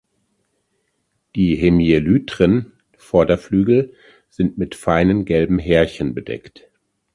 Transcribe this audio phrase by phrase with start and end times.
[1.35, 3.93] Die Hemielytren (Vorderflügel)
[4.31, 6.71] sind mit feinen gelben Härchen bedeckt.